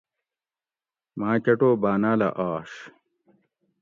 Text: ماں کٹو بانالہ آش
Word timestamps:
ماں 1.17 1.37
کٹو 1.43 1.69
بانالہ 1.81 2.29
آش 2.49 2.71